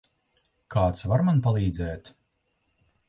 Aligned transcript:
Kāds 0.75 1.05
var 1.11 1.23
man 1.27 1.43
palīdzēt? 1.49 2.11